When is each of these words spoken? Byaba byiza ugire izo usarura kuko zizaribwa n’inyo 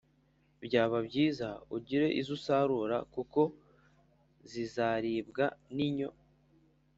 Byaba 0.65 0.97
byiza 1.07 1.47
ugire 1.75 2.07
izo 2.19 2.31
usarura 2.37 2.97
kuko 3.13 3.41
zizaribwa 4.51 5.45
n’inyo 5.75 6.09